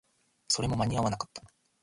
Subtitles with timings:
[0.47, 1.43] それも間に合わなかった